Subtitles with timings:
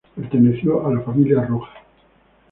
[0.15, 1.77] Perteneció a la familia Rojas.